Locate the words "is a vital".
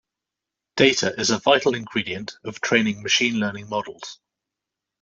1.19-1.75